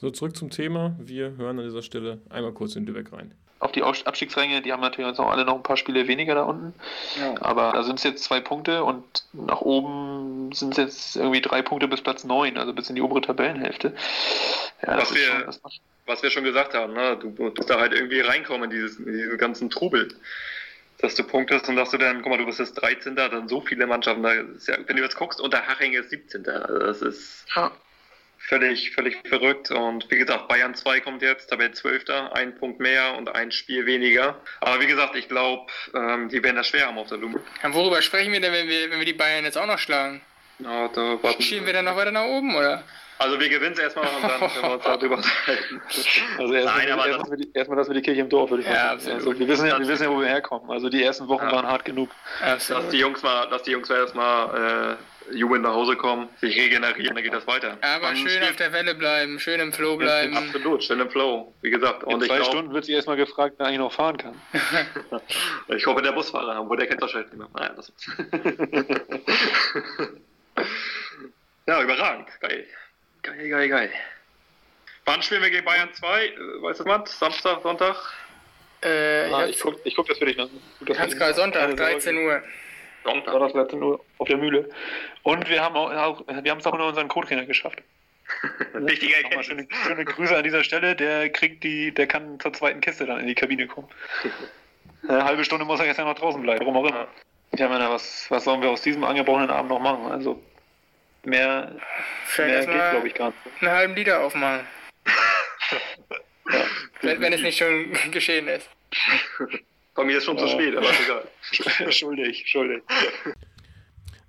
So, 0.00 0.08
zurück 0.10 0.34
zum 0.34 0.48
Thema. 0.48 0.96
Wir 0.98 1.36
hören 1.36 1.58
an 1.58 1.66
dieser 1.66 1.82
Stelle 1.82 2.22
einmal 2.30 2.52
kurz 2.52 2.76
in 2.76 2.86
Lübeck 2.86 3.12
rein. 3.12 3.34
Auf 3.60 3.72
die 3.72 3.82
Abstiegsränge, 3.82 4.62
die 4.62 4.72
haben 4.72 4.80
natürlich 4.80 5.08
jetzt 5.08 5.18
auch 5.18 5.30
alle 5.30 5.44
noch 5.44 5.56
ein 5.56 5.62
paar 5.62 5.76
Spiele 5.76 6.08
weniger 6.08 6.34
da 6.34 6.44
unten. 6.44 6.72
Ja. 7.20 7.34
Aber 7.42 7.72
da 7.72 7.82
sind 7.82 7.98
es 7.98 8.04
jetzt 8.04 8.24
zwei 8.24 8.40
Punkte 8.40 8.84
und 8.84 9.04
nach 9.34 9.60
oben 9.60 10.52
sind 10.52 10.70
es 10.70 10.76
jetzt 10.78 11.16
irgendwie 11.16 11.42
drei 11.42 11.60
Punkte 11.60 11.88
bis 11.88 12.00
Platz 12.00 12.24
neun, 12.24 12.56
also 12.56 12.72
bis 12.72 12.88
in 12.88 12.94
die 12.94 13.02
obere 13.02 13.20
Tabellenhälfte. 13.20 13.92
Ja, 14.86 14.96
was, 14.96 15.12
wir, 15.12 15.52
schon, 15.52 15.72
was 16.06 16.22
wir 16.22 16.30
schon 16.30 16.44
gesagt 16.44 16.72
haben, 16.72 16.94
ne? 16.94 17.18
du, 17.20 17.30
du 17.30 17.52
musst 17.54 17.68
da 17.68 17.78
halt 17.78 17.92
irgendwie 17.92 18.20
reinkommen 18.20 18.70
in, 18.70 18.76
dieses, 18.76 18.98
in 18.98 19.12
diesen 19.12 19.36
ganzen 19.36 19.68
Trubel 19.68 20.08
dass 20.98 21.14
du 21.14 21.22
punktest 21.22 21.68
und 21.68 21.76
dass 21.76 21.90
du 21.90 21.98
dann, 21.98 22.22
guck 22.22 22.30
mal, 22.30 22.38
du 22.38 22.46
bist 22.46 22.58
jetzt 22.58 22.74
13. 22.74 23.14
dann 23.14 23.48
so 23.48 23.60
viele 23.60 23.86
Mannschaften, 23.86 24.22
da 24.22 24.34
ja, 24.34 24.78
wenn 24.86 24.96
du 24.96 25.02
jetzt 25.02 25.16
guckst, 25.16 25.40
unter 25.40 25.66
Haching 25.66 25.92
ist 25.92 26.10
17. 26.10 26.46
Also 26.48 26.78
das 26.78 27.02
ist 27.02 27.46
ja. 27.54 27.70
völlig, 28.38 28.92
völlig 28.92 29.16
verrückt. 29.28 29.70
Und 29.70 30.10
wie 30.10 30.18
gesagt, 30.18 30.48
Bayern 30.48 30.74
2 30.74 31.00
kommt 31.00 31.22
jetzt, 31.22 31.50
Tabelle 31.50 31.72
12. 31.72 32.04
Ein 32.32 32.56
Punkt 32.56 32.80
mehr 32.80 33.16
und 33.16 33.28
ein 33.28 33.52
Spiel 33.52 33.86
weniger. 33.86 34.40
Aber 34.60 34.80
wie 34.80 34.86
gesagt, 34.86 35.14
ich 35.14 35.28
glaube, 35.28 35.70
ähm, 35.94 36.28
die 36.28 36.42
werden 36.42 36.56
das 36.56 36.66
schwer 36.66 36.88
haben 36.88 36.98
auf 36.98 37.08
der 37.08 37.18
Lume. 37.18 37.40
Ja, 37.62 37.72
worüber 37.72 38.02
sprechen 38.02 38.32
wir 38.32 38.40
denn, 38.40 38.52
wenn 38.52 38.68
wir, 38.68 38.90
wenn 38.90 38.98
wir 38.98 39.06
die 39.06 39.12
Bayern 39.12 39.44
jetzt 39.44 39.56
auch 39.56 39.66
noch 39.66 39.78
schlagen? 39.78 40.20
Ja, 40.58 40.88
da 40.88 41.22
warten 41.22 41.40
Schieben 41.40 41.66
wir 41.66 41.72
dann 41.72 41.84
noch 41.84 41.94
weiter 41.94 42.10
nach 42.10 42.24
oben, 42.24 42.56
oder? 42.56 42.82
Also 43.18 43.40
wir 43.40 43.48
gewinnen 43.48 43.72
es 43.72 43.78
erstmal 43.78 44.06
und 44.06 44.22
dann 44.22 44.38
können 44.38 44.62
wir 44.62 44.72
uns 44.72 44.84
darüber 44.84 45.16
unterhalten. 45.16 45.82
Also 46.38 46.54
erstmal, 46.54 46.78
Nein, 46.78 46.88
erstmal, 46.88 47.10
das, 47.10 47.30
wir 47.30 47.54
erstmal, 47.54 47.78
dass 47.78 47.88
wir 47.88 47.94
die 47.94 48.02
Kirche 48.02 48.20
im 48.20 48.28
Dorf, 48.28 48.50
würde 48.50 48.62
ich 48.62 48.68
ja, 48.68 48.98
sagen. 48.98 49.16
Also 49.16 49.38
wir, 49.38 49.48
wissen 49.48 49.66
ja, 49.66 49.78
wir 49.78 49.88
wissen 49.88 50.04
ja, 50.04 50.10
wo 50.10 50.20
wir 50.20 50.28
herkommen. 50.28 50.70
Also 50.70 50.88
die 50.88 51.02
ersten 51.02 51.26
Wochen 51.28 51.44
ja. 51.44 51.52
waren 51.52 51.66
hart 51.66 51.84
genug. 51.84 52.10
Absolut. 52.40 52.84
Dass 52.84 52.90
die 52.90 52.98
Jungs 52.98 53.22
mal, 53.22 53.48
dass 53.48 53.62
die 53.64 53.72
Jungs 53.72 53.90
erstmal 53.90 54.96
äh, 55.32 55.36
jubelnd 55.36 55.64
nach 55.64 55.74
Hause 55.74 55.96
kommen, 55.96 56.28
sich 56.40 56.56
regenerieren, 56.56 57.14
dann 57.14 57.24
geht 57.24 57.32
das 57.32 57.46
weiter. 57.46 57.76
Aber 57.80 58.14
schön 58.14 58.28
spielt, 58.28 58.50
auf 58.50 58.56
der 58.56 58.72
Welle 58.72 58.94
bleiben, 58.94 59.38
schön 59.38 59.60
im 59.60 59.72
Flow 59.72 59.96
bleiben. 59.96 60.36
Absolut, 60.36 60.84
schön 60.84 61.00
im 61.00 61.10
Flow, 61.10 61.54
wie 61.62 61.70
gesagt. 61.70 62.04
In 62.04 62.20
zwei 62.20 62.42
Stunden 62.44 62.72
wird 62.72 62.84
sich 62.84 62.94
erstmal 62.94 63.16
gefragt, 63.16 63.56
wer 63.58 63.66
eigentlich 63.66 63.78
noch 63.78 63.92
fahren 63.92 64.16
kann. 64.16 64.34
ich 65.76 65.86
hoffe, 65.86 66.02
der 66.02 66.12
Busfahrer, 66.12 66.68
wo 66.68 66.74
der 66.76 66.86
kennt 66.86 67.02
das 67.02 67.14
nicht 67.14 67.34
mehr. 67.34 67.48
Naja, 67.54 67.72
das 67.74 67.88
ist 67.88 68.08
ja, 71.66 71.82
überragend, 71.82 72.28
geil. 72.40 72.66
Geil, 73.28 73.48
geil, 73.50 73.68
geil. 73.68 73.90
Wann 75.04 75.22
spielen 75.22 75.42
wir 75.42 75.50
gegen 75.50 75.64
Bayern 75.64 75.92
2? 75.92 76.26
Äh, 76.26 76.30
weißt 76.62 76.80
du 76.80 76.84
was? 76.86 77.18
Samstag, 77.18 77.62
Sonntag? 77.62 77.96
Äh, 78.82 79.30
ah, 79.30 79.46
ich, 79.46 79.60
guck, 79.60 79.78
ich 79.84 79.94
guck 79.94 80.08
das 80.08 80.18
für 80.18 80.26
dich 80.26 80.36
noch. 80.36 80.48
Pascal, 80.86 81.34
Sonntag, 81.34 81.76
13 81.76 82.16
Uhr. 82.16 82.42
Sonntag. 83.04 83.32
Sonntag, 83.32 83.52
13 83.52 83.82
Uhr 83.82 84.04
auf 84.18 84.28
der 84.28 84.38
Mühle. 84.38 84.70
Und 85.24 85.48
wir 85.48 85.62
haben 85.62 85.76
auch, 85.76 85.90
auch 85.92 86.26
wir 86.26 86.50
haben 86.50 86.58
es 86.58 86.66
auch 86.66 86.72
unter 86.72 86.86
unseren 86.86 87.08
Co-Trainer 87.08 87.44
geschafft. 87.44 87.82
Wichtige 88.74 89.14
Erkenntnis. 89.14 89.46
Schöne, 89.46 89.68
schöne 89.84 90.04
Grüße 90.04 90.36
an 90.36 90.44
dieser 90.44 90.64
Stelle. 90.64 90.94
Der 90.94 91.28
kriegt 91.30 91.64
die, 91.64 91.92
der 91.92 92.06
kann 92.06 92.40
zur 92.40 92.52
zweiten 92.52 92.80
Kiste 92.80 93.04
dann 93.04 93.20
in 93.20 93.26
die 93.26 93.34
Kabine 93.34 93.66
kommen. 93.66 93.88
Eine 95.08 95.24
halbe 95.24 95.44
Stunde 95.44 95.64
muss 95.64 95.80
er 95.80 95.86
jetzt 95.86 95.98
ja 95.98 96.04
noch 96.04 96.18
draußen 96.18 96.40
bleiben, 96.42 96.60
warum 96.60 96.76
auch 96.76 96.88
immer. 96.88 97.08
Ja, 97.56 97.68
meine, 97.68 97.88
was, 97.88 98.30
was 98.30 98.44
sollen 98.44 98.62
wir 98.62 98.70
aus 98.70 98.82
diesem 98.82 99.04
angebrochenen 99.04 99.50
Abend 99.50 99.70
noch 99.70 99.80
machen? 99.80 100.10
Also 100.10 100.42
Mehr, 101.28 101.76
mehr 102.38 102.66
geht, 102.66 102.90
glaube 102.90 103.06
ich, 103.06 103.14
gar 103.14 103.26
nicht. 103.28 103.38
Einen 103.60 103.70
halben 103.70 103.94
Liter 103.94 104.20
aufmachen. 104.20 104.66
ja. 106.50 106.64
wenn, 107.02 107.20
wenn 107.20 107.32
es 107.34 107.42
nicht 107.42 107.58
schon 107.58 107.92
geschehen 108.12 108.48
ist. 108.48 108.68
Bei 109.94 110.04
mir 110.04 110.18
ist 110.18 110.24
schon 110.24 110.38
ja. 110.38 110.46
zu 110.46 110.48
spät, 110.48 110.74
aber 110.74 110.88
egal. 110.88 111.92
schuldig, 111.92 112.44
schuldig. 112.46 112.82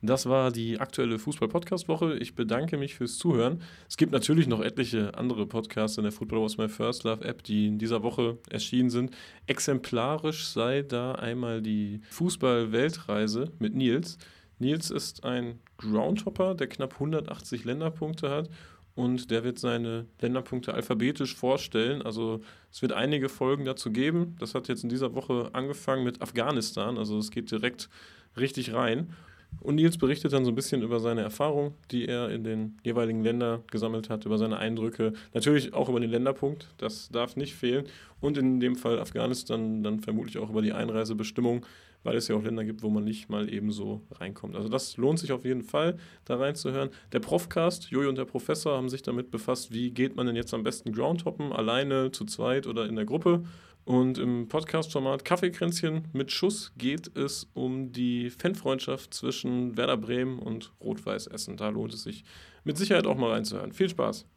Das 0.02 0.28
war 0.28 0.52
die 0.52 0.80
aktuelle 0.80 1.20
Fußball-Podcast-Woche. 1.20 2.18
Ich 2.20 2.36
bedanke 2.36 2.78
mich 2.78 2.96
fürs 2.96 3.18
Zuhören. 3.18 3.62
Es 3.88 3.96
gibt 3.96 4.12
natürlich 4.12 4.48
noch 4.48 4.62
etliche 4.62 5.14
andere 5.16 5.46
Podcasts 5.46 5.98
in 5.98 6.04
der 6.04 6.12
Football 6.12 6.44
Was 6.44 6.58
My 6.58 6.68
First 6.68 7.06
Love 7.06 7.24
App, 7.24 7.44
die 7.44 7.68
in 7.68 7.80
dieser 7.80 8.04
Woche 8.04 8.38
erschienen 8.50 8.90
sind. 8.90 9.16
Exemplarisch 9.48 10.48
sei 10.48 10.82
da 10.82 11.14
einmal 11.14 11.62
die 11.62 12.02
Fußball-Weltreise 12.10 13.52
mit 13.60 13.74
Nils. 13.76 14.18
Nils 14.60 14.92
ist 14.92 15.24
ein 15.24 15.60
Groundhopper, 15.78 16.54
der 16.56 16.68
knapp 16.68 16.96
180 16.96 17.64
Länderpunkte 17.64 18.30
hat 18.30 18.50
und 18.96 19.32
der 19.32 19.44
wird 19.46 19.60
seine 19.60 20.06
Länderpunkte 20.20 20.74
alphabetisch 20.74 21.36
vorstellen. 21.36 22.02
Also 22.02 22.42
es 22.72 22.82
wird 22.82 22.92
einige 22.92 23.30
Folgen 23.30 23.64
dazu 23.64 23.92
geben. 23.92 24.36
Das 24.40 24.56
hat 24.56 24.68
jetzt 24.68 24.84
in 24.84 24.90
dieser 24.90 25.16
Woche 25.16 25.50
angefangen 25.54 26.04
mit 26.04 26.22
Afghanistan, 26.22 26.98
also 26.98 27.18
es 27.18 27.32
geht 27.32 27.50
direkt 27.52 27.90
richtig 28.38 28.74
rein. 28.74 29.16
Und 29.60 29.76
Nils 29.76 29.98
berichtet 29.98 30.34
dann 30.34 30.46
so 30.46 30.52
ein 30.52 30.56
bisschen 30.56 30.82
über 30.82 31.00
seine 31.00 31.22
Erfahrung, 31.22 31.74
die 31.92 32.08
er 32.08 32.30
in 32.30 32.44
den 32.44 32.78
jeweiligen 32.84 33.24
Ländern 33.24 33.64
gesammelt 33.70 34.10
hat, 34.10 34.26
über 34.26 34.38
seine 34.38 34.58
Eindrücke, 34.58 35.14
natürlich 35.34 35.74
auch 35.74 35.90
über 35.90 36.00
den 36.00 36.10
Länderpunkt, 36.10 36.70
das 36.78 37.10
darf 37.10 37.36
nicht 37.36 37.56
fehlen. 37.56 37.86
Und 38.22 38.38
in 38.38 38.60
dem 38.60 38.76
Fall 38.76 39.00
Afghanistan 39.00 39.84
dann 39.84 40.00
vermutlich 40.00 40.38
auch 40.38 40.50
über 40.50 40.62
die 40.62 40.74
Einreisebestimmung 40.74 41.66
weil 42.04 42.16
es 42.16 42.28
ja 42.28 42.36
auch 42.36 42.44
Länder 42.44 42.64
gibt, 42.64 42.82
wo 42.82 42.90
man 42.90 43.04
nicht 43.04 43.30
mal 43.30 43.52
eben 43.52 43.72
so 43.72 44.02
reinkommt. 44.12 44.56
Also 44.56 44.70
das 44.70 44.98
lohnt 44.98 45.20
sich 45.20 45.32
auf 45.32 45.44
jeden 45.44 45.64
Fall, 45.64 45.98
da 46.26 46.38
reinzuhören. 46.38 46.90
Der 47.12 47.20
Profcast, 47.20 47.90
Jojo 47.92 48.10
und 48.10 48.18
der 48.18 48.26
Professor 48.26 48.78
haben 48.78 48.90
sich 48.90 49.02
damit 49.02 49.32
befasst, 49.32 49.72
wie 49.72 49.92
geht 49.92 50.16
man 50.16 50.26
denn 50.26 50.36
jetzt 50.36 50.54
am 50.54 50.64
besten 50.64 50.94
Groundhoppen, 50.94 51.52
alleine, 51.52 52.12
zu 52.12 52.26
zweit 52.26 52.68
oder 52.68 52.86
in 52.86 52.96
der 52.96 53.06
Gruppe. 53.06 53.44
Und 53.90 54.20
im 54.20 54.48
Podcast-Format 54.48 55.26
Kaffeekränzchen 55.26 56.10
mit 56.14 56.32
Schuss 56.32 56.74
geht 56.78 57.18
es 57.18 57.50
um 57.56 57.92
die 57.92 58.30
Fanfreundschaft 58.30 59.16
zwischen 59.16 59.78
Werder 59.78 59.98
Bremen 59.98 60.38
und 60.38 60.72
Rot-Weiß 60.80 61.26
Essen. 61.26 61.58
Da 61.58 61.70
lohnt 61.70 61.96
es 61.96 62.04
sich 62.04 62.24
mit 62.64 62.78
Sicherheit 62.78 63.08
auch 63.08 63.18
mal 63.18 63.32
reinzuhören. 63.32 63.72
Viel 63.74 63.90
Spaß! 63.90 64.28